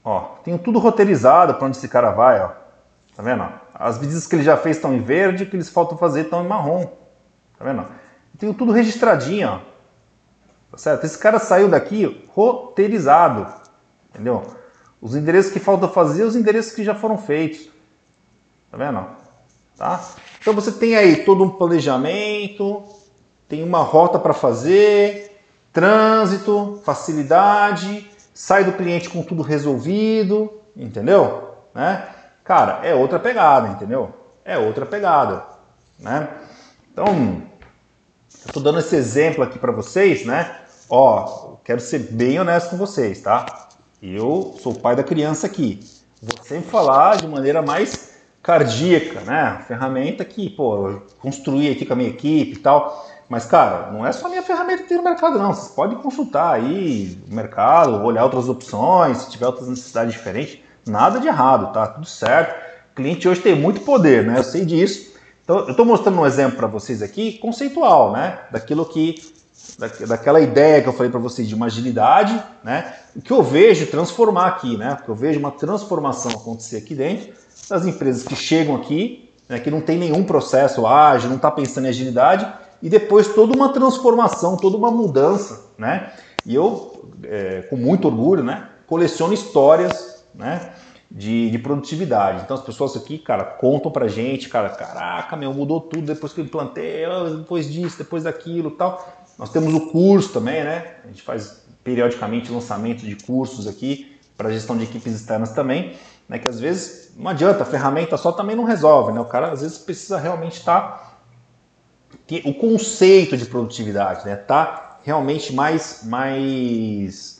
[0.04, 2.48] Ó, tenho tudo roteirizado para onde esse cara vai, ó.
[3.14, 3.46] Tá vendo?
[3.74, 6.48] As visitas que ele já fez estão em verde, que eles faltam fazer estão em
[6.48, 6.86] marrom.
[7.58, 7.84] Tá vendo?
[8.38, 9.58] Tenho tudo registradinho, ó.
[10.70, 11.04] Tá certo?
[11.04, 13.46] Esse cara saiu daqui roteirizado,
[14.10, 14.42] entendeu?
[15.00, 17.68] Os endereços que falta fazer, os endereços que já foram feitos.
[18.70, 19.06] Tá vendo?
[19.76, 20.00] Tá?
[20.40, 22.82] Então você tem aí todo um planejamento,
[23.48, 25.40] tem uma rota para fazer,
[25.72, 31.54] trânsito, facilidade, sai do cliente com tudo resolvido, entendeu?
[31.74, 32.06] Né?
[32.44, 34.12] Cara, é outra pegada, entendeu?
[34.44, 35.44] É outra pegada,
[35.98, 36.28] né?
[36.92, 37.42] Então,
[38.52, 40.56] tô dando esse exemplo aqui para vocês, né?
[40.88, 43.68] Ó, quero ser bem honesto com vocês, tá?
[44.02, 45.80] Eu sou o pai da criança aqui.
[46.22, 49.62] Vou sempre falar de maneira mais cardíaca, né?
[49.66, 53.06] Ferramenta que, pô, eu construí aqui com a minha equipe e tal.
[53.28, 55.52] Mas, cara, não é só a minha ferramenta que tem no mercado, não.
[55.52, 60.60] Vocês podem consultar aí o mercado, olhar outras opções, se tiver outras necessidades diferentes.
[60.86, 61.86] Nada de errado, tá?
[61.88, 62.58] Tudo certo.
[62.92, 64.38] O cliente hoje tem muito poder, né?
[64.38, 65.07] Eu sei disso.
[65.48, 68.38] Então, eu estou mostrando um exemplo para vocês aqui conceitual, né?
[68.50, 69.14] Daquilo que,
[69.78, 72.92] da, daquela ideia que eu falei para vocês de uma agilidade, né?
[73.16, 74.94] O que eu vejo transformar aqui, né?
[74.94, 77.32] Porque eu vejo uma transformação acontecer aqui dentro
[77.66, 81.86] das empresas que chegam aqui, né, que não tem nenhum processo ágil, não está pensando
[81.86, 82.46] em agilidade,
[82.82, 86.12] e depois toda uma transformação, toda uma mudança, né?
[86.44, 90.72] E eu, é, com muito orgulho, né, coleciono histórias, né,
[91.10, 92.42] de, de, produtividade.
[92.42, 96.40] Então as pessoas aqui, cara, contam pra gente, cara, caraca, meu, mudou tudo depois que
[96.40, 97.04] eu implantei,
[97.38, 99.06] depois disso, depois daquilo tal.
[99.38, 100.96] Nós temos o curso também, né?
[101.04, 105.96] A gente faz periodicamente lançamento de cursos aqui para gestão de equipes externas também,
[106.28, 106.38] né?
[106.38, 109.20] Que às vezes não adianta, a ferramenta só também não resolve, né?
[109.20, 110.80] O cara às vezes precisa realmente estar
[112.26, 114.36] tá, o conceito de produtividade, né?
[114.36, 117.38] Tá realmente mais mais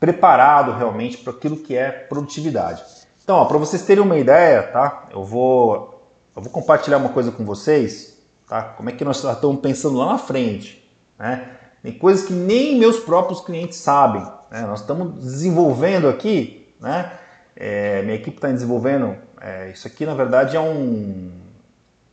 [0.00, 2.95] preparado realmente para aquilo que é produtividade.
[3.26, 5.06] Então, para vocês terem uma ideia, tá?
[5.10, 6.00] Eu vou
[6.36, 8.62] eu vou compartilhar uma coisa com vocês, tá?
[8.62, 11.50] Como é que nós estamos pensando lá na frente, né?
[11.82, 14.22] Tem coisas que nem meus próprios clientes sabem.
[14.48, 14.60] Né?
[14.60, 17.18] Nós estamos desenvolvendo aqui, né?
[17.56, 19.16] É, minha equipe está desenvolvendo.
[19.40, 21.32] É, isso aqui, na verdade, é um,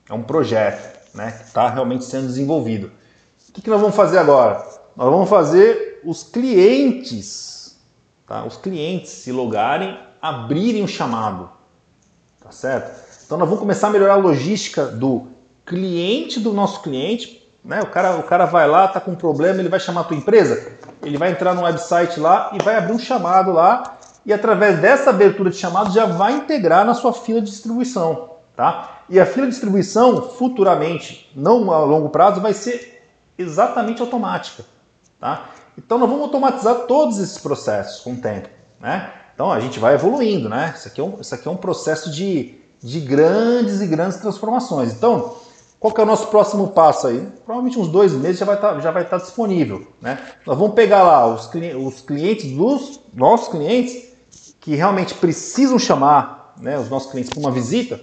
[0.09, 1.29] é um projeto né?
[1.29, 2.91] que está realmente sendo desenvolvido.
[3.49, 4.65] O que, que nós vamos fazer agora?
[4.95, 7.79] Nós vamos fazer os clientes,
[8.25, 8.43] tá?
[8.43, 11.51] os clientes se logarem, abrirem o chamado.
[12.41, 12.99] Tá certo?
[13.25, 15.27] Então nós vamos começar a melhorar a logística do
[15.65, 17.81] cliente do nosso cliente né?
[17.81, 20.17] O, cara, o cara vai lá, tá com um problema, ele vai chamar a tua
[20.17, 24.79] empresa, ele vai entrar no website lá e vai abrir um chamado lá e através
[24.79, 29.03] dessa abertura de chamado já vai integrar na sua fila de distribuição, tá?
[29.09, 33.01] E a fila de distribuição futuramente, não a longo prazo, vai ser
[33.37, 34.63] exatamente automática,
[35.19, 35.45] tá?
[35.77, 39.09] Então nós vamos automatizar todos esses processos com o tempo, né?
[39.43, 40.73] Então a gente vai evoluindo, né?
[40.73, 44.93] Isso aqui é um, isso aqui é um processo de, de grandes e grandes transformações.
[44.93, 45.35] Então,
[45.81, 47.27] qual que é o nosso próximo passo aí?
[47.43, 49.85] Provavelmente uns dois meses já vai estar, tá, já vai tá disponível.
[50.01, 50.17] Né?
[50.47, 54.13] Nós vamos pegar lá os, os clientes dos nossos clientes
[54.61, 57.99] que realmente precisam chamar né, os nossos clientes para uma visita.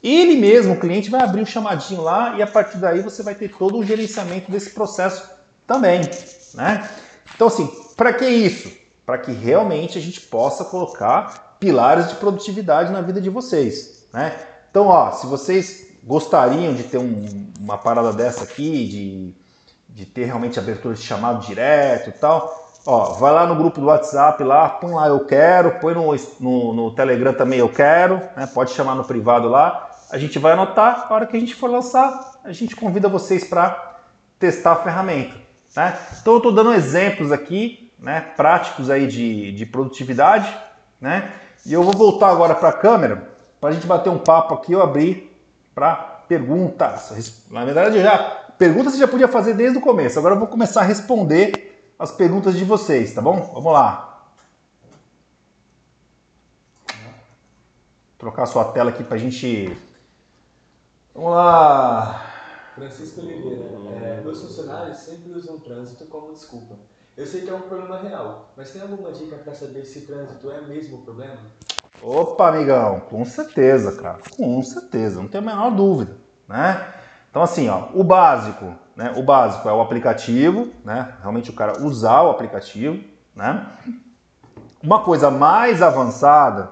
[0.00, 3.24] Ele mesmo, o cliente, vai abrir o um chamadinho lá e a partir daí você
[3.24, 5.28] vai ter todo o gerenciamento desse processo
[5.66, 6.02] também.
[6.54, 6.88] Né?
[7.34, 8.85] Então, assim, para que isso?
[9.06, 14.06] Para que realmente a gente possa colocar pilares de produtividade na vida de vocês.
[14.12, 14.34] Né?
[14.70, 17.24] Então, ó, se vocês gostariam de ter um,
[17.58, 19.34] uma parada dessa aqui, de,
[19.88, 23.86] de ter realmente abertura de chamado direto e tal, ó, vai lá no grupo do
[23.86, 28.46] WhatsApp lá, põe lá eu quero, põe no, no, no Telegram também eu quero, né,
[28.52, 31.68] pode chamar no privado lá, a gente vai anotar, a hora que a gente for
[31.68, 33.98] lançar, a gente convida vocês para
[34.38, 35.34] testar a ferramenta.
[35.74, 35.98] Né?
[36.20, 40.54] Então eu estou dando exemplos aqui, né, práticos aí de, de produtividade,
[41.00, 41.32] né?
[41.64, 43.30] E eu vou voltar agora para a câmera
[43.60, 44.72] para a gente bater um papo aqui.
[44.72, 45.36] Eu abri
[45.74, 45.94] para
[46.28, 47.46] perguntas.
[47.50, 48.18] Na verdade, já
[48.56, 50.18] perguntas você já podia fazer desde o começo.
[50.18, 53.50] Agora eu vou começar a responder as perguntas de vocês, tá bom?
[53.54, 54.30] Vamos lá.
[56.88, 57.14] Vou
[58.18, 59.76] trocar a sua tela aqui para a gente.
[61.14, 62.32] Vamos lá.
[62.74, 63.64] Francisco Oliveira,
[64.02, 66.76] é, meus funcionários sempre usam trânsito como desculpa.
[67.16, 70.50] Eu sei que é um problema real, mas tem alguma dica para saber se trânsito
[70.50, 71.38] é mesmo o problema?
[72.02, 76.14] Opa, amigão, com certeza, cara, com certeza, não tem a menor dúvida,
[76.46, 76.92] né?
[77.30, 79.14] Então assim, ó, o básico, né?
[79.16, 81.14] O básico é o aplicativo, né?
[81.22, 83.02] Realmente o cara usar o aplicativo,
[83.34, 83.66] né?
[84.82, 86.70] Uma coisa mais avançada,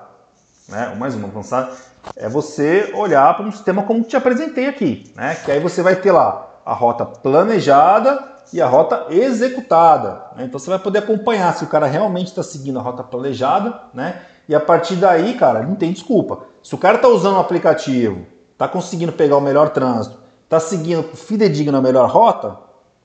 [0.69, 0.95] né?
[0.95, 1.73] Mais uma avançada
[2.17, 5.37] é você olhar para um sistema como te apresentei aqui, né?
[5.37, 10.27] Que aí você vai ter lá a rota planejada e a rota executada.
[10.37, 10.45] Né?
[10.45, 14.23] Então você vai poder acompanhar se o cara realmente está seguindo a rota planejada, né?
[14.49, 16.45] E a partir daí, cara, não tem desculpa.
[16.63, 21.03] Se o cara está usando o aplicativo, está conseguindo pegar o melhor trânsito, está seguindo
[21.17, 22.59] fidedigno a melhor rota,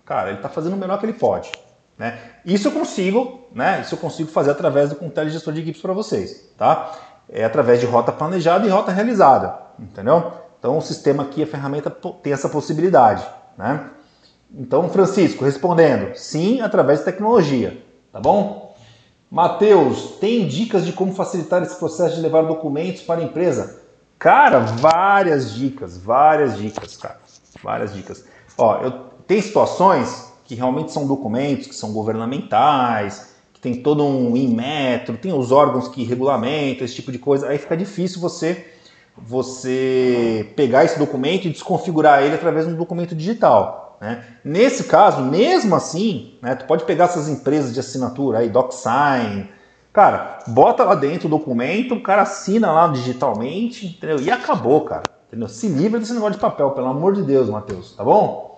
[0.06, 1.52] cara, ele está fazendo o melhor que ele pode.
[1.98, 2.18] Né?
[2.46, 3.82] Isso eu consigo, né?
[3.82, 6.92] Isso eu consigo fazer através do Contele Gestor de Equipes para vocês, tá?
[7.28, 10.32] É através de rota planejada e rota realizada, entendeu?
[10.58, 13.26] Então o sistema aqui, a ferramenta tem essa possibilidade,
[13.58, 13.90] né?
[14.54, 18.76] Então, Francisco, respondendo, sim, através de tecnologia, tá bom?
[19.30, 23.84] Mateus, tem dicas de como facilitar esse processo de levar documentos para a empresa?
[24.18, 27.20] Cara, várias dicas, várias dicas, cara,
[27.64, 28.26] várias dicas.
[28.58, 34.32] Ó, eu tem situações que realmente são documentos que são governamentais, que tem todo um
[34.52, 37.48] metro, tem os órgãos que regulamentam esse tipo de coisa.
[37.48, 38.66] Aí fica difícil você
[39.16, 43.89] você pegar esse documento e desconfigurar ele através de um documento digital.
[44.00, 44.24] Né?
[44.44, 49.50] Nesse caso, mesmo assim, né, tu pode pegar essas empresas de assinatura aí, DocSign,
[49.92, 54.20] cara, bota lá dentro o documento, o cara assina lá digitalmente, entendeu?
[54.22, 55.04] E acabou, cara.
[55.28, 55.48] Entendeu?
[55.48, 58.56] Se livra desse negócio de papel, pelo amor de Deus, Matheus, tá bom?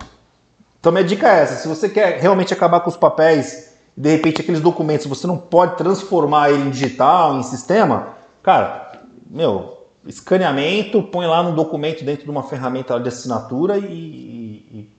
[0.80, 4.42] Então minha dica é essa, se você quer realmente acabar com os papéis, de repente
[4.42, 8.92] aqueles documentos você não pode transformar ele em digital, em sistema, cara,
[9.30, 13.84] meu, escaneamento, põe lá no documento dentro de uma ferramenta de assinatura e,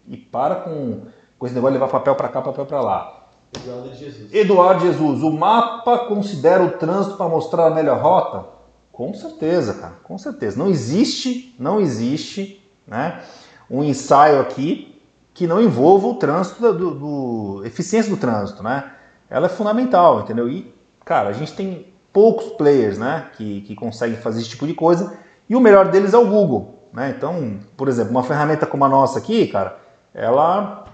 [0.07, 1.03] e, para com,
[1.39, 3.23] com esse negócio de levar papel para cá, papel para lá.
[3.55, 4.33] Eduardo Jesus.
[4.33, 8.47] Eduardo Jesus, o mapa considera o trânsito para mostrar a melhor rota?
[8.91, 10.59] Com certeza, cara, com certeza.
[10.59, 13.23] Não existe, não existe, né,
[13.71, 15.01] um ensaio aqui
[15.35, 18.93] que não envolva o trânsito do, do eficiência do trânsito, né?
[19.31, 20.49] Ela é fundamental, entendeu?
[20.49, 24.75] E, cara, a gente tem poucos players, né, que, que conseguem fazer esse tipo de
[24.75, 25.17] coisa
[25.49, 27.15] e o melhor deles é o Google, né?
[27.17, 29.79] Então, por exemplo, uma ferramenta como a nossa aqui, cara,
[30.15, 30.85] ela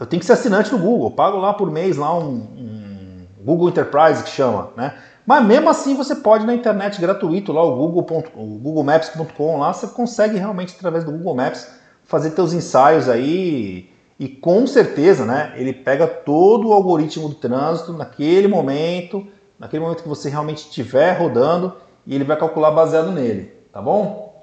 [0.00, 3.26] eu tenho que ser assinante do Google, eu pago lá por mês lá um, um
[3.44, 4.94] Google Enterprise que chama, né?
[5.26, 8.24] Mas mesmo assim você pode na internet gratuito lá o Google.
[8.34, 11.68] o googlemaps.com lá você consegue realmente através do Google Maps
[12.04, 17.92] fazer teus ensaios aí e com certeza, né, ele pega todo o algoritmo do trânsito
[17.92, 19.26] naquele momento,
[19.58, 21.74] naquele momento que você realmente estiver rodando
[22.06, 24.42] e ele vai calcular baseado nele, tá bom?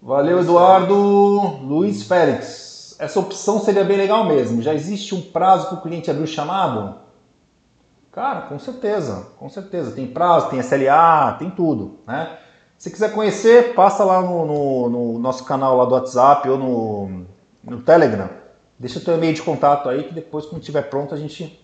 [0.00, 1.58] Valeu, Eduardo.
[1.62, 2.65] Luiz Félix
[2.98, 4.62] essa opção seria bem legal mesmo.
[4.62, 6.96] Já existe um prazo para o cliente abrir o chamado?
[8.12, 9.92] Cara, com certeza, com certeza.
[9.92, 12.38] Tem prazo, tem SLA, tem tudo, né?
[12.78, 17.26] Se quiser conhecer, passa lá no, no, no nosso canal lá do WhatsApp ou no,
[17.64, 18.28] no Telegram.
[18.78, 21.58] Deixa teu e-mail de contato aí que depois, quando estiver pronto, a gente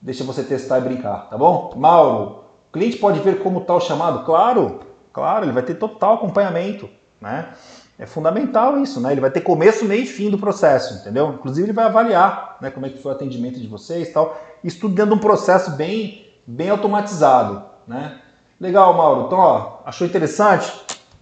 [0.00, 1.74] deixa você testar e brincar, tá bom?
[1.76, 4.24] Mauro, o cliente pode ver como está o chamado?
[4.24, 4.80] Claro,
[5.12, 6.88] claro, ele vai ter total acompanhamento,
[7.20, 7.54] né?
[7.98, 9.12] É fundamental isso, né?
[9.12, 11.32] Ele vai ter começo, meio e fim do processo, entendeu?
[11.32, 14.38] Inclusive ele vai avaliar, né, como é que foi o atendimento de vocês, tal.
[14.62, 18.20] Isso tudo dentro de um processo bem, bem automatizado, né?
[18.60, 19.26] Legal, Mauro.
[19.26, 20.72] Então, ó, achou interessante?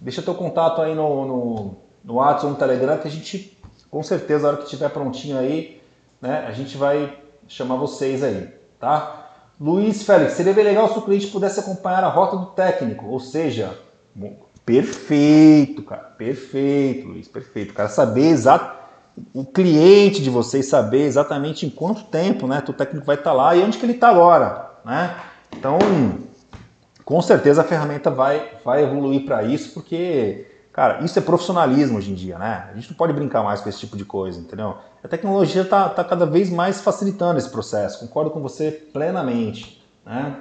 [0.01, 3.57] Deixa teu contato aí no, no, no WhatsApp ou no Telegram que a gente,
[3.89, 5.81] com certeza, na hora que estiver prontinho aí,
[6.21, 9.27] né, a gente vai chamar vocês aí, tá?
[9.59, 13.19] Luiz Félix, seria bem legal se o cliente pudesse acompanhar a rota do técnico, ou
[13.21, 13.77] seja,
[14.65, 16.03] Perfeito, cara.
[16.17, 17.27] Perfeito, Luiz.
[17.27, 17.73] Perfeito.
[17.73, 18.83] Cara saber exato.
[19.33, 22.61] O cliente de vocês saber exatamente em quanto tempo, né?
[22.67, 25.15] O técnico vai estar lá e onde que ele está agora, né?
[25.55, 25.77] Então,
[27.05, 32.11] com certeza a ferramenta vai, vai evoluir para isso, porque, cara, isso é profissionalismo hoje
[32.11, 32.67] em dia, né?
[32.69, 34.75] A gente não pode brincar mais com esse tipo de coisa, entendeu?
[35.01, 37.99] A tecnologia está tá cada vez mais facilitando esse processo.
[37.99, 40.35] Concordo com você plenamente, né?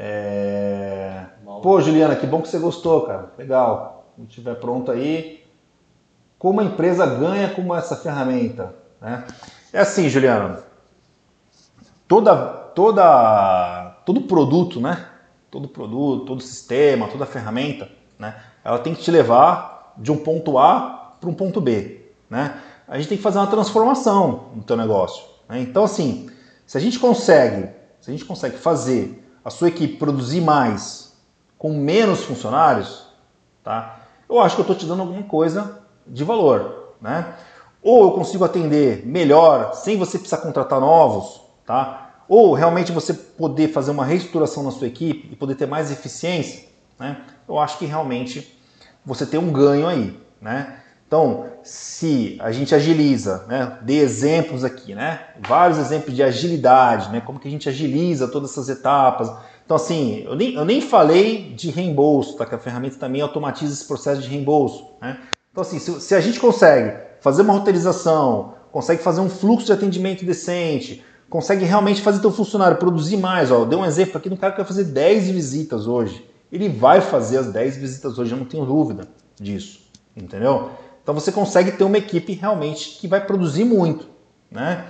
[0.00, 1.24] É...
[1.60, 3.32] Pô, Juliana, que bom que você gostou, cara.
[3.36, 4.12] Legal.
[4.14, 5.44] Quando estiver pronto aí,
[6.38, 8.76] como a empresa ganha com essa ferramenta?
[9.00, 9.24] Né?
[9.72, 10.62] É assim, Juliana.
[12.06, 15.04] Toda, toda, todo produto, né?
[15.50, 18.40] Todo produto, todo sistema, toda ferramenta, né?
[18.64, 22.60] Ela tem que te levar de um ponto A para um ponto B, né?
[22.86, 25.24] A gente tem que fazer uma transformação no teu negócio.
[25.48, 25.60] Né?
[25.60, 26.30] Então, assim,
[26.66, 27.68] se a gente consegue,
[28.00, 31.16] se a gente consegue fazer a sua equipe produzir mais
[31.56, 33.06] com menos funcionários,
[33.64, 34.00] tá?
[34.28, 37.34] Eu acho que eu estou te dando alguma coisa de valor, né?
[37.82, 42.10] Ou eu consigo atender melhor sem você precisar contratar novos, tá?
[42.28, 46.68] Ou realmente você poder fazer uma reestruturação na sua equipe e poder ter mais eficiência,
[46.98, 47.22] né?
[47.48, 48.54] Eu acho que realmente
[49.02, 50.78] você tem um ganho aí, né?
[51.08, 57.22] Então, se a gente agiliza, né, dê exemplos aqui, né, vários exemplos de agilidade, né,
[57.22, 59.32] como que a gente agiliza todas essas etapas.
[59.64, 63.72] Então, assim, eu nem, eu nem falei de reembolso, tá, que a ferramenta também automatiza
[63.72, 64.84] esse processo de reembolso.
[65.00, 65.18] Né?
[65.50, 69.72] Então, assim, se, se a gente consegue fazer uma roteirização, consegue fazer um fluxo de
[69.72, 74.28] atendimento decente, consegue realmente fazer teu funcionário produzir mais, ó, eu dei um exemplo aqui
[74.28, 76.22] de um cara que vai fazer 10 visitas hoje.
[76.52, 79.08] Ele vai fazer as 10 visitas hoje, eu não tenho dúvida
[79.40, 79.80] disso,
[80.14, 80.70] entendeu?
[81.08, 84.06] Então você consegue ter uma equipe realmente que vai produzir muito,
[84.50, 84.84] né?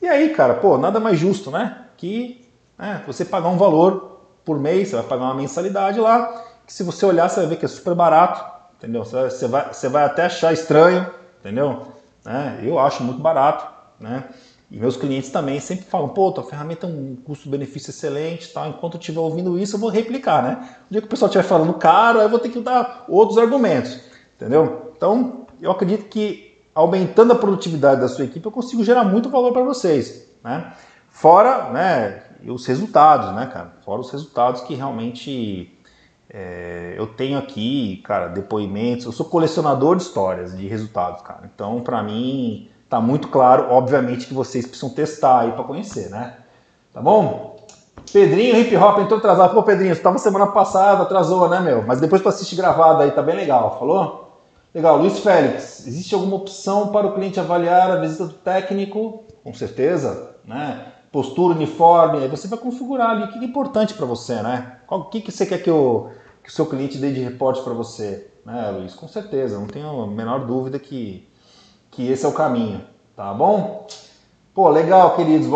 [0.00, 1.86] E aí, cara, pô, nada mais justo, né?
[1.96, 6.72] Que né, você pagar um valor por mês, você vai pagar uma mensalidade lá, que
[6.72, 8.44] se você olhar, você vai ver que é super barato,
[8.78, 9.04] entendeu?
[9.04, 11.10] Você vai, você vai até achar estranho,
[11.40, 11.88] entendeu?
[12.24, 12.60] Né?
[12.62, 13.66] Eu acho muito barato,
[13.98, 14.28] né?
[14.70, 18.68] E meus clientes também sempre falam, pô, tua ferramenta é um custo-benefício excelente, tal.
[18.68, 20.68] enquanto eu estiver ouvindo isso, eu vou replicar, né?
[20.88, 23.98] O dia que o pessoal estiver falando caro, eu vou ter que dar outros argumentos,
[24.36, 24.92] entendeu?
[24.96, 29.52] Então, eu acredito que aumentando a produtividade da sua equipe, eu consigo gerar muito valor
[29.52, 30.72] para vocês, né?
[31.08, 33.72] Fora, né, os resultados, né, cara?
[33.84, 35.72] Fora os resultados que realmente
[36.28, 39.06] é, eu tenho aqui, cara, depoimentos.
[39.06, 41.48] Eu sou colecionador de histórias, de resultados, cara.
[41.54, 46.36] Então, para mim, tá muito claro, obviamente, que vocês precisam testar aí para conhecer, né?
[46.92, 47.54] Tá bom?
[48.12, 49.54] Pedrinho Hip Hop entrou atrasado.
[49.54, 51.82] Pô, Pedrinho, você tava semana passada, atrasou, né, meu?
[51.86, 53.78] Mas depois tu assiste gravado aí, tá bem legal.
[53.78, 54.23] Falou?
[54.74, 59.22] Legal, Luiz Félix, existe alguma opção para o cliente avaliar a visita do técnico?
[59.44, 60.86] Com certeza, né?
[61.12, 64.78] Postura uniforme, aí você vai configurar ali o que é importante para você, né?
[64.90, 66.10] O que, você quer que eu,
[66.42, 68.96] que o seu cliente dê de reporte para você, né, Luiz?
[68.96, 71.24] Com certeza, não tenho a menor dúvida que,
[71.92, 72.80] que esse é o caminho,
[73.14, 73.86] tá bom?
[74.52, 75.46] Pô, legal, queridos,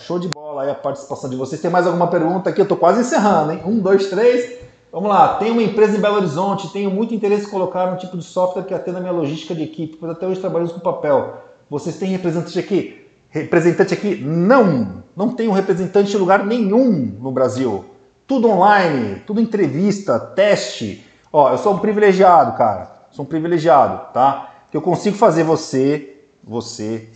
[0.00, 1.60] show de bola aí a participação de vocês.
[1.60, 2.60] Tem mais alguma pergunta aqui?
[2.60, 3.62] Eu tô quase encerrando, hein?
[3.64, 4.64] Um, dois, três.
[4.94, 8.16] Vamos lá, tenho uma empresa em Belo Horizonte, tenho muito interesse em colocar um tipo
[8.16, 11.42] de software que atenda a minha logística de equipe, pois até hoje trabalhamos com papel.
[11.68, 13.04] Vocês têm representante aqui?
[13.28, 14.14] Representante aqui?
[14.24, 15.02] Não!
[15.16, 17.84] Não tenho representante em lugar nenhum no Brasil.
[18.24, 21.04] Tudo online, tudo entrevista, teste.
[21.32, 23.08] Ó, eu sou um privilegiado, cara.
[23.10, 24.48] Sou um privilegiado, tá?
[24.70, 27.10] Que eu consigo fazer você, você,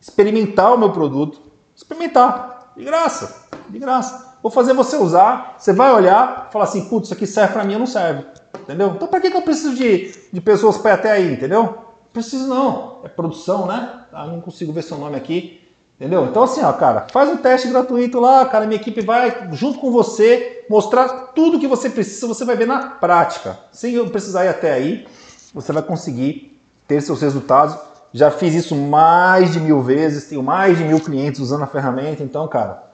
[0.00, 1.42] experimentar o meu produto.
[1.76, 2.72] Experimentar.
[2.74, 3.48] De graça.
[3.68, 4.27] De graça.
[4.48, 7.74] Vou fazer você usar, você vai olhar, falar assim, putz, isso aqui serve para mim
[7.74, 8.24] ou não serve.
[8.58, 8.92] Entendeu?
[8.96, 11.76] Então para que, que eu preciso de, de pessoas para até aí, entendeu?
[12.14, 13.00] Preciso não.
[13.04, 14.04] É produção, né?
[14.10, 15.68] Ah, não consigo ver seu nome aqui.
[16.00, 16.24] Entendeu?
[16.24, 19.92] Então assim, ó, cara, faz um teste gratuito lá, cara, minha equipe vai junto com
[19.92, 23.58] você mostrar tudo que você precisa, você vai ver na prática.
[23.70, 25.06] Sem eu precisar ir até aí,
[25.52, 27.76] você vai conseguir ter seus resultados.
[28.14, 32.22] Já fiz isso mais de mil vezes, tenho mais de mil clientes usando a ferramenta,
[32.22, 32.84] então, cara,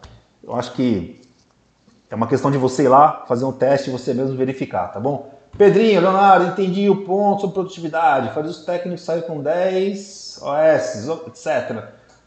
[0.42, 1.22] eu acho que
[2.10, 5.00] é uma questão de você ir lá, fazer um teste e você mesmo verificar, tá
[5.00, 5.34] bom?
[5.56, 8.34] Pedrinho, Leonardo, entendi o ponto sobre produtividade.
[8.34, 11.84] Fazer os técnicos saírem com 10 OS, etc.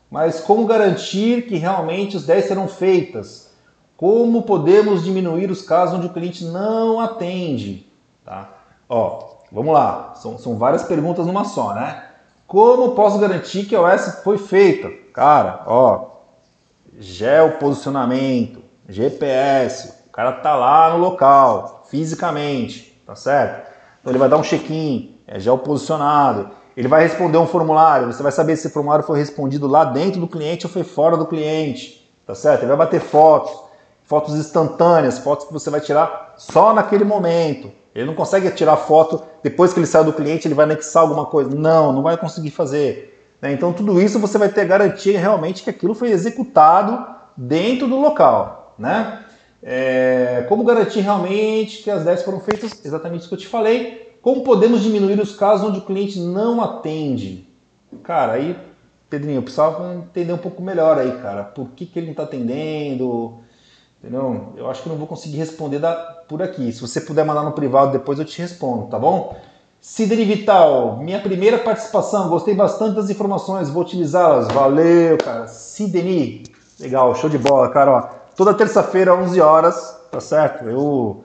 [0.09, 3.51] Mas como garantir que realmente os 10 serão feitas?
[3.97, 7.91] Como podemos diminuir os casos onde o cliente não atende?
[8.23, 8.49] Tá?
[8.87, 10.13] Ó, vamos lá.
[10.15, 12.05] São, são várias perguntas numa só, né?
[12.47, 14.89] Como posso garantir que a OS foi feita?
[15.11, 16.11] Cara, ó,
[16.97, 23.69] geoposicionamento, GPS, o cara tá lá no local, fisicamente, tá certo?
[23.99, 28.31] Então ele vai dar um check-in, é geoposicionado, ele vai responder um formulário, você vai
[28.31, 32.07] saber se o formulário foi respondido lá dentro do cliente ou foi fora do cliente,
[32.25, 32.61] tá certo?
[32.61, 33.51] Ele vai bater fotos,
[34.03, 37.71] fotos instantâneas, fotos que você vai tirar só naquele momento.
[37.93, 41.25] Ele não consegue tirar foto depois que ele sai do cliente, ele vai anexar alguma
[41.25, 41.49] coisa.
[41.49, 43.35] Não, não vai conseguir fazer.
[43.41, 43.51] Né?
[43.51, 48.66] Então tudo isso você vai ter garantia realmente que aquilo foi executado dentro do local,
[48.77, 49.23] né?
[49.61, 52.83] É, como garantir realmente que as 10 foram feitas?
[52.85, 54.17] Exatamente isso que eu te falei.
[54.21, 57.47] Como podemos diminuir os casos onde o cliente não atende?
[58.03, 58.57] Cara, aí,
[59.09, 61.43] Pedrinho, eu precisava entender um pouco melhor aí, cara.
[61.43, 63.39] Por que, que ele não está atendendo?
[63.99, 64.53] Entendeu?
[64.55, 65.93] Eu acho que não vou conseguir responder da,
[66.27, 66.71] por aqui.
[66.71, 69.35] Se você puder mandar no privado depois eu te respondo, tá bom?
[69.79, 74.47] Sidney Vital, minha primeira participação, gostei bastante das informações, vou utilizá-las.
[74.49, 75.47] Valeu, cara.
[75.47, 76.43] Sidney,
[76.79, 77.91] Legal, show de bola, cara.
[77.91, 80.63] Ó, toda terça-feira, 11 horas, tá certo?
[80.69, 81.23] Eu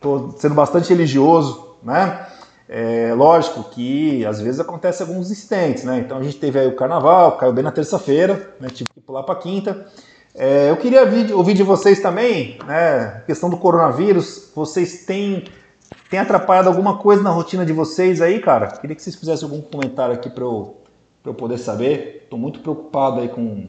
[0.00, 2.26] tô sendo bastante religioso, né?
[2.68, 5.98] É, lógico que às vezes acontece alguns incidentes, né?
[5.98, 8.68] Então a gente teve aí o carnaval, caiu bem na terça-feira, né?
[8.68, 9.86] Tive que pular para quinta.
[10.34, 11.02] É, eu queria
[11.34, 13.22] ouvir de vocês também, né?
[13.26, 15.44] Questão do coronavírus, vocês têm,
[16.08, 18.68] têm atrapalhado alguma coisa na rotina de vocês aí, cara?
[18.68, 20.76] Queria que vocês fizessem algum comentário aqui para eu,
[21.24, 22.22] eu poder saber.
[22.24, 23.68] Estou muito preocupado aí com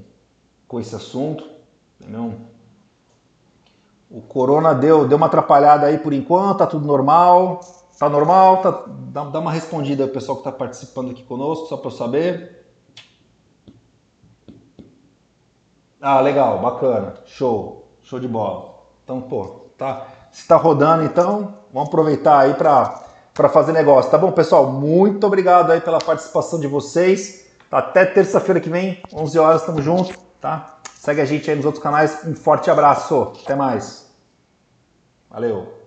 [0.68, 1.46] com esse assunto.
[2.02, 2.53] Entendeu?
[4.14, 7.60] O corona deu, deu uma atrapalhada aí por enquanto, tá tudo normal.
[7.98, 8.58] Tá normal?
[8.58, 11.92] Tá, dá, dá uma respondida ao pessoal que está participando aqui conosco, só para eu
[11.92, 12.64] saber.
[16.00, 18.76] Ah, legal, bacana, show, show de bola.
[19.04, 19.46] Então, pô,
[19.78, 24.70] tá, se está rodando, então vamos aproveitar aí para fazer negócio, tá bom, pessoal?
[24.72, 27.50] Muito obrigado aí pela participação de vocês.
[27.72, 30.76] Até terça-feira que vem, 11 horas, estamos juntos tá?
[30.94, 32.20] Segue a gente aí nos outros canais.
[32.26, 33.32] Um forte abraço.
[33.44, 34.03] Até mais.
[35.34, 35.83] Valeu.